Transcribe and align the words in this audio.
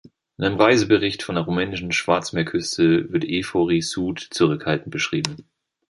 In 0.39 0.45
einem 0.45 0.57
Reisebericht 0.59 1.21
von 1.21 1.35
der 1.35 1.43
rumänischen 1.43 1.91
Schwarzmeerküste 1.91 3.13
wird 3.13 3.23
Eforie 3.23 3.83
Sud 3.83 4.29
zurückhaltend 4.31 4.89
beschrieben. 4.91 5.47